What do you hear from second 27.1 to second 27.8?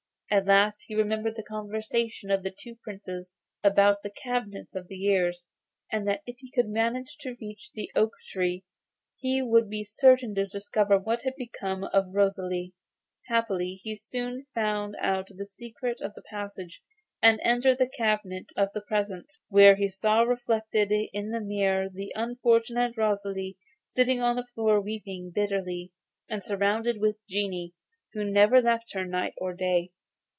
genii,